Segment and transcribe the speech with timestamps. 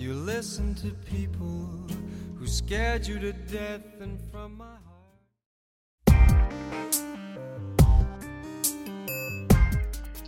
[0.00, 1.68] You listen to people
[2.38, 4.89] who scared you to death and from my heart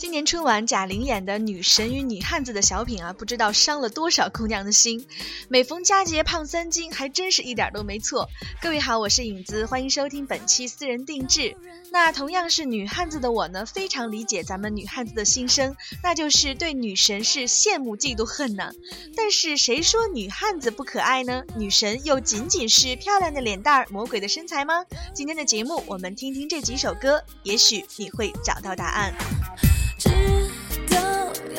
[0.00, 5.06] 今年春晚贾玲演的《女神与女汉子》的小品啊，不知道伤了多少姑娘的心。
[5.46, 8.26] 每逢佳节胖三斤，还真是一点都没错。
[8.62, 11.54] 各位好，我是影子，欢迎收听本期私人定制。
[11.92, 18.72] 那同样是女汉子的我呢，非常理解咱们女汉子的心声，那就是对女神是羡慕嫉妒恨呢。
[19.14, 21.42] 但是谁说女汉子不可爱呢？
[21.58, 24.82] 女神又仅仅是漂亮的脸蛋儿、魔鬼的身材吗？
[25.12, 29.12] 今天的节目，我们听听这几首歌，也许你会找到答案。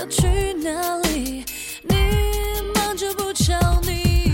[0.08, 1.46] 去哪里，
[1.84, 1.96] 你
[2.76, 4.32] 忙着不瞧你。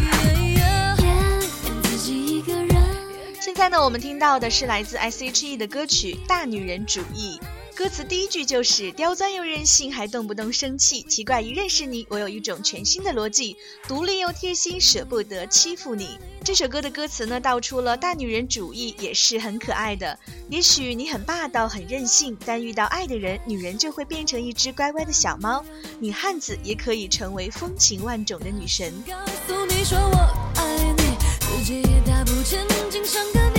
[3.40, 7.40] 现在呢，我们听到的是来自 S.H.E 的歌曲《大女人主义》，
[7.78, 11.04] 歌词第一句就是刁钻又任性，还动不动生气。
[11.04, 13.56] 奇怪，一认识你，我有一种全新的逻辑，
[13.88, 16.18] 独立又贴心，舍不得欺负你。
[16.44, 20.18] 这首歌的歌词呢，道出了大女人主义也是很可爱的。
[20.50, 25.64] 也许你很霸道、很任性，但遇到爱的人，女人就会变成一只乖乖的小猫。
[26.00, 28.92] 女汉子也可以成为风情万种的女神。
[29.06, 29.14] 告
[29.48, 30.18] 诉你说我
[30.56, 31.04] 爱你，
[31.42, 33.57] 自己也大步前进，想跟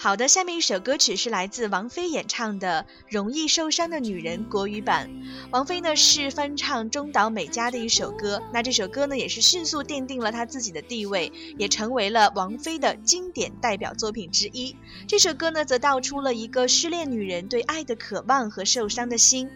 [0.00, 5.10] 好的，下面一首歌曲是来自王菲演唱的《容易受伤的女人》国语版。
[5.50, 14.76] 王菲呢是翻唱中岛美嘉的一首歌，那这首歌呢也是迅速奠定了她自己的地位，也成为了王菲的经典代表作品之一。
[15.08, 19.50] 这首歌呢则道出了一个失恋女人对爱的渴望和受伤的心。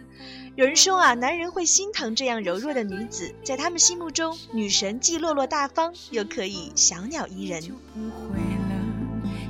[0.56, 7.62] 有人说啊，男人会心疼这样柔弱的女子，在他们心目中，女神既落落大方，又可以小鸟依人。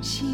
[0.01, 0.32] 心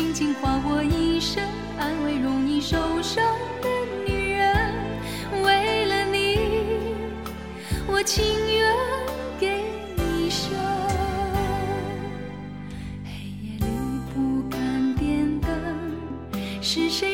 [0.00, 1.44] 轻轻划我一生，
[1.78, 3.22] 安慰容易受伤
[3.60, 3.68] 的
[4.06, 4.74] 女人。
[5.42, 6.38] 为了你，
[7.86, 8.74] 我情愿
[9.38, 9.62] 给
[9.98, 10.54] 你生。
[13.04, 13.10] 黑
[13.42, 13.66] 夜里
[14.14, 15.50] 不敢点灯。
[16.62, 17.09] 是谁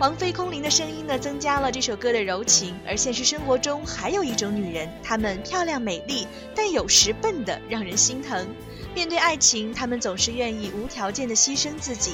[0.00, 2.74] 王菲空灵的声音呢，增加了这首歌的柔情。
[2.86, 8.48] 而现实生活中还有一种女人，她们漂亮美丽，但有时笨的让人心疼。
[8.94, 12.12] 面对爱情，她们总是愿意无条件的牺牲自己。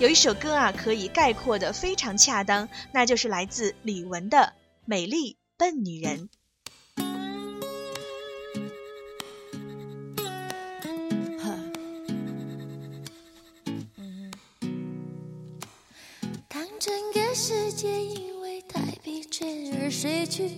[0.00, 4.38] 有一首歌啊，可以概括的非常恰当，那就是来自李玟的
[4.84, 6.18] 《美丽笨女人》。
[17.78, 20.50] 界因为太疲倦而睡去。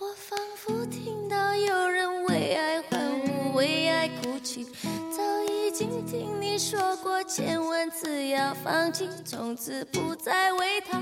[0.00, 4.64] 我仿佛听到有人为爱欢呼，为爱哭泣。
[4.84, 11.00] 早已经听你说过千万次要放弃，从此不再为他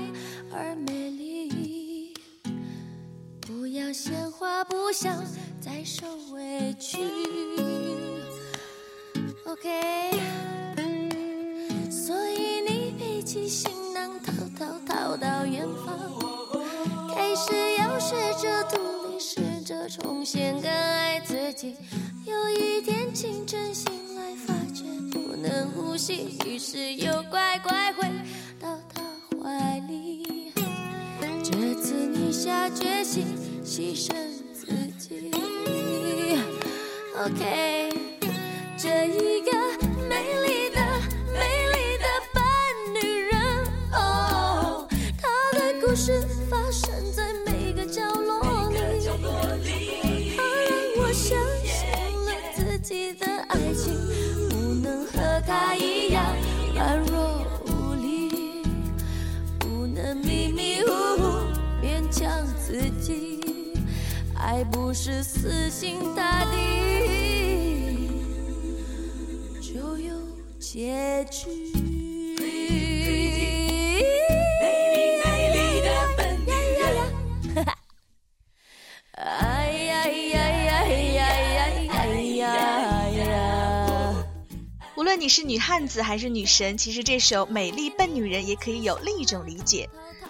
[0.53, 2.13] 而美丽。
[3.41, 5.25] 不要鲜花，不想
[5.59, 6.99] 再受委屈。
[9.47, 10.11] OK，
[11.89, 13.71] 所以你背起行
[14.57, 18.77] 逃逃到远方，开始要试着独
[19.07, 21.75] 立，试着重新更爱自己。
[22.25, 28.09] 有一天清晨醒来，发觉不能呼吸，于是又乖乖回
[28.59, 29.01] 到他
[29.43, 30.51] 怀里。
[31.43, 33.25] 这次你下决心
[33.63, 34.13] 牺牲
[34.53, 34.65] 自
[34.97, 35.31] 己。
[37.15, 37.93] OK，
[38.77, 39.56] 这一个
[64.57, 66.57] 还不是死心塌地
[69.61, 70.15] 就有
[70.59, 71.45] 结局。
[75.23, 75.87] 美丽的
[76.17, 76.49] 笨女
[76.81, 77.65] 人，
[84.97, 89.87] 无论你是女汉子还是女神，其实这首《美丽笨女人》也可以有另一种理解。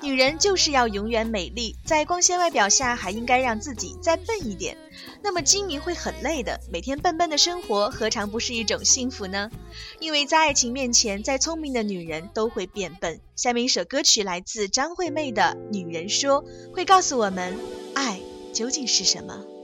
[0.07, 4.77] 女人就是要永远美丽，在光鲜外表下还应该让自己再笨一点。
[5.21, 9.51] 那么精明会很累的，每天笨笨的生活何尝不是一种幸福呢？
[9.99, 13.19] 因为在爱情面前，再聪明的女人都会变笨。
[13.35, 16.41] 下面一首歌曲来自张惠妹的《女人说》，
[16.73, 17.53] 会告诉我们
[17.93, 18.21] 爱
[18.53, 19.56] 究竟是什么。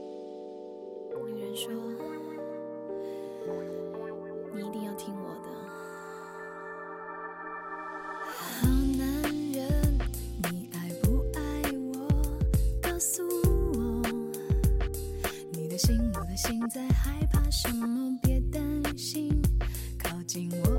[16.74, 18.18] 在害怕什么？
[18.20, 19.40] 别担心，
[19.96, 20.73] 靠近我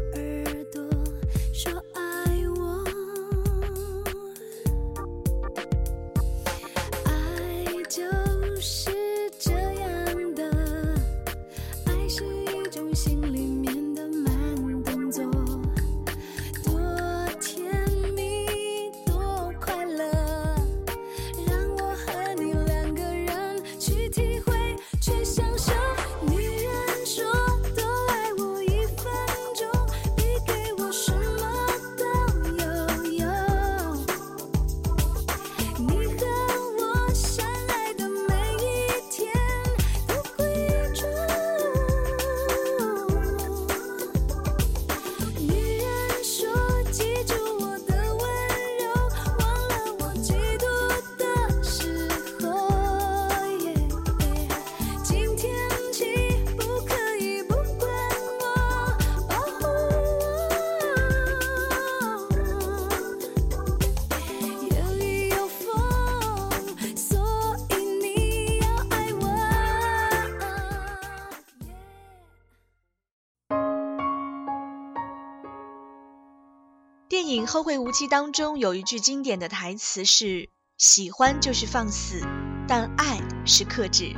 [77.15, 82.19] 电影《后会无期》当中有一句经典的台词是：“喜欢就是放肆，
[82.67, 84.13] 但爱是克制。”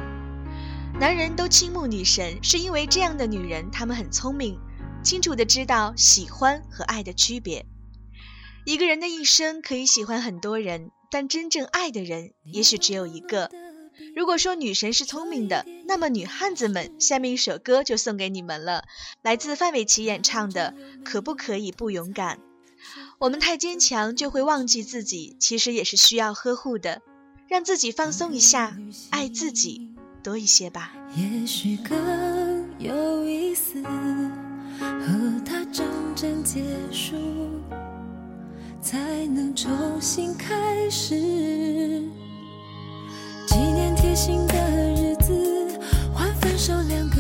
[1.00, 4.58] 男人都倾慕女神，是因为这样的女人，她们很聪明，
[5.04, 7.68] 清楚的知道喜欢和爱的区别。
[8.66, 13.52] 一个人的一生可以喜欢很多人，但真正爱的人也许只有一个。
[14.16, 18.86] 如果说女神是聪明的，那么女汉子们，下面一首歌就送给你们了，
[19.22, 20.74] 来自范玮琪演唱的
[21.04, 22.38] 《可不可以不勇敢》。
[23.20, 27.02] 我们太坚强，就会忘记自己，其实也是需要呵护的，
[27.48, 28.78] 让自己放松一下，
[29.10, 29.90] 爱自己
[30.22, 30.94] 多一些吧。
[31.16, 31.98] 也许更
[32.78, 33.82] 有意思，
[34.80, 37.16] 和他真正结束，
[38.84, 41.16] 才能重新开始。
[43.48, 45.80] 纪念贴心的日子，
[46.14, 47.17] 换分手两个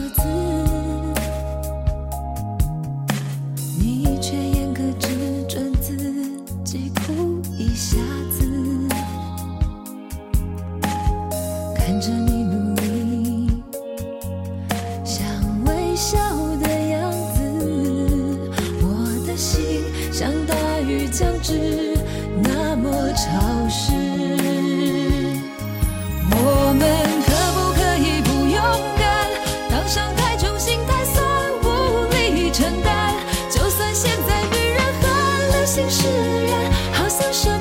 [36.07, 37.56] 自，好像是。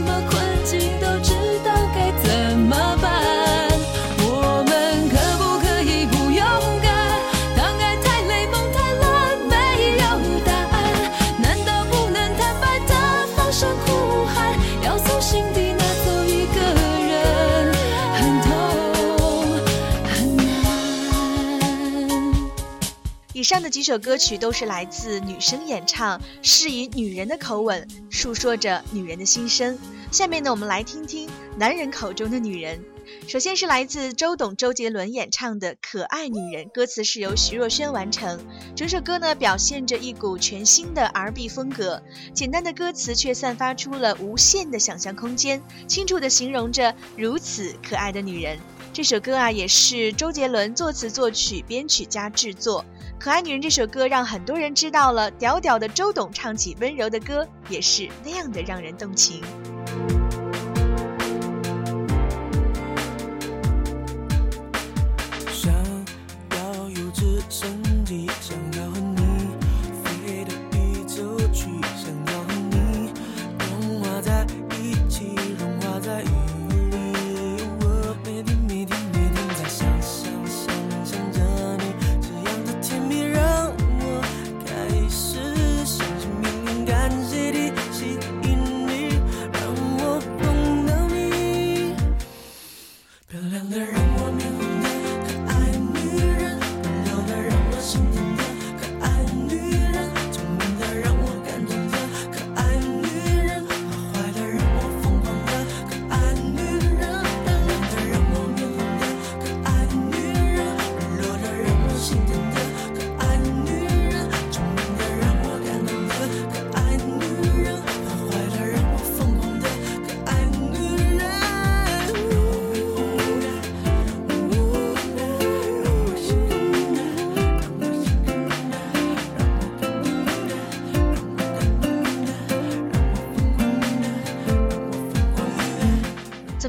[23.56, 29.78] 上的几首歌曲都是来自女生演唱，是以女人的口吻述说着女人的心声。
[30.12, 32.78] 下面呢，我们来听听男人口中的女人。
[33.26, 38.38] 首先是来自周董、周杰伦演唱的《可爱女人》，歌词是由徐若瑄完成。
[38.74, 42.02] 整首歌呢，表现着一股全新的 R&B 风格，
[42.34, 48.58] 简单的歌词却散发出了无限的想象空间，清楚地形容着如此可爱的女人。
[48.92, 52.84] 这首歌啊，也是周杰伦作词、作曲、编曲加制作。
[53.18, 59.42] 《可爱女人》这首歌让很多人知道了，屌屌的周董唱起温柔的歌，也是那样的让人动情。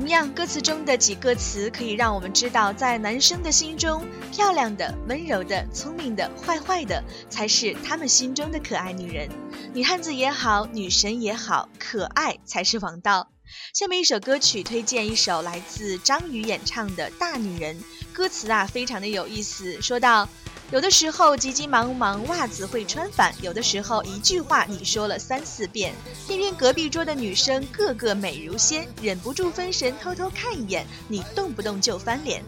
[0.07, 9.27] 同样歌词中的几个词可以让我们知道，在男生的心中，漂亮的、温柔的、聪明的、坏坏的，才是他们心中的可爱女人。
[9.73, 13.33] 女汉子也好，女神也好，可爱才是王道。
[13.73, 17.75] 下面一首歌曲，推荐一首来自张宇演唱的《大女人》，
[18.13, 20.29] 歌词啊，非常的有意思，说到。
[20.69, 25.93] 有的时候急急忙忙，袜子会穿反；有的时候一句话你说了三四遍，
[26.27, 32.43] 偏偏隔壁桌的女生个个美如仙，忍不住分神偷偷看一眼，你动不动就翻脸。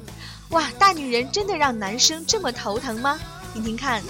[0.50, 3.18] 哇，大女人真的让男生这么头疼吗？
[3.54, 4.04] 听听看。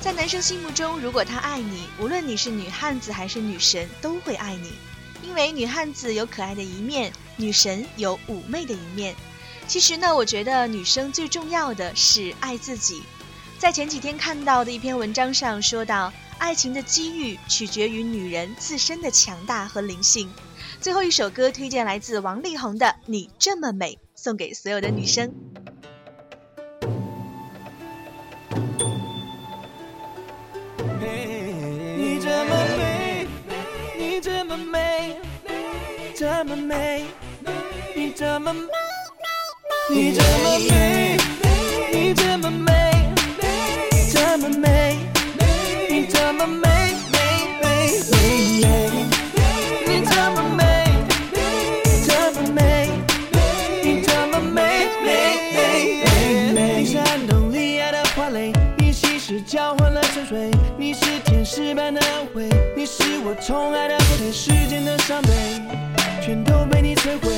[0.00, 4.72] 在男生心目中，如果他爱你，无论你是女汉子还是女神，都会爱你。
[5.22, 9.14] 因为女汉子有可爱的一面，女神有妩媚的一面。
[9.68, 13.04] 其实呢，我觉得女生最重要的是爱自己。
[13.60, 20.28] 在前几天看到的一篇文章上说到，爱情的机遇取决于女人自身的强大和灵性。
[20.86, 25.34] 最后一首歌推荐来自王力宏的《你这么美》，送给所有的女生。
[31.96, 33.26] 你这么美，
[33.98, 35.16] 你这么美，
[36.14, 37.04] 这么美，
[37.96, 38.68] 你这么美，
[39.90, 41.18] 你这么美，
[41.92, 42.65] 你这么美，
[58.78, 65.30] 你其实交换了沉睡你是天使般的安慰你是我宠爱的宝贝世间的伤悲
[66.20, 67.32] 全都被你摧毁。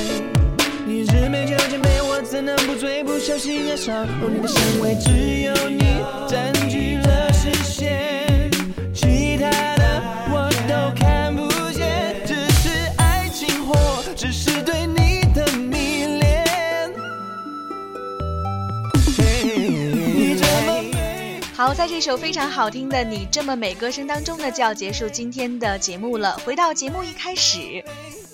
[0.85, 3.03] 你是美酒姐妹我怎能不醉？
[3.03, 5.79] 不小心爱上你的香味只有你
[6.27, 7.51] 占据了世
[21.59, 21.73] 好。
[21.73, 26.37] 在这首非常好听的《你这么美》歌声当中呢，就要结束今天的节目了。
[26.45, 27.83] 回到节目一开始。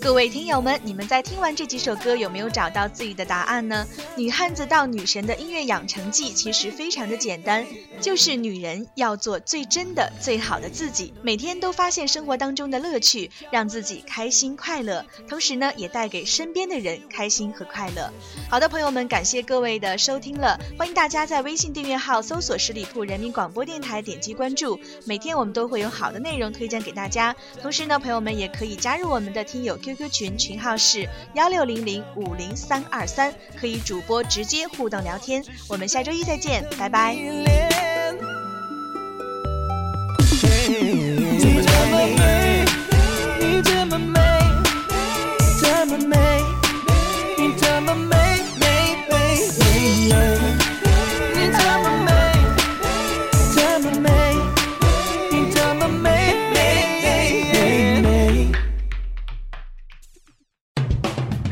[0.06, 3.88] 各位听友们，你们在听完这几首歌有没有找到自己的答案呢？
[4.16, 7.66] 女汉子到女神的音乐养成记其实非常的简单，
[8.00, 18.14] 就是女人要做最真的、最好的自己，每天都发现生活当中的乐趣，让自己开心快乐，同时呢，也带给身边的人开心和快乐。
[18.48, 27.36] 好的，朋友们，感谢各位的收听了，欢迎大家在微信订阅号搜索十里铺人民广播电台，点击关注，每天我们都会有好的内容推荐给大家。
[27.60, 29.95] 同时呢，朋友们也可以加入我们的听友 QQ。
[29.96, 35.44] Q 群群号是幺六零零五零三二三，可以主播直接互动聊天。
[35.68, 37.16] 我们下周一再见，拜拜。